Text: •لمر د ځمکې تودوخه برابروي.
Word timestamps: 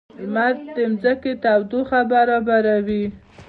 •لمر 0.23 0.53
د 0.75 0.79
ځمکې 1.01 1.33
تودوخه 1.43 1.99
برابروي. 2.11 3.05